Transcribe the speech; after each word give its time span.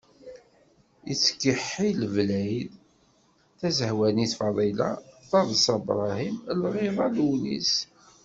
Yettkeḥḥil 1.07 1.99
Belɛid, 2.13 2.71
Tazehwanit 3.59 4.31
Faḍila, 4.39 4.91
Taḍsa 5.29 5.75
Brahim, 5.85 6.37
Lɣiḍa 6.61 7.07
Lewnis. 7.15 7.73